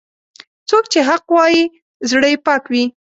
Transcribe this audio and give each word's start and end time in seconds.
څوک 0.69 0.83
چې 0.91 0.99
حق 1.09 1.25
وايي، 1.35 1.63
زړه 2.09 2.27
یې 2.31 2.37
پاک 2.45 2.63
وي. 2.71 2.85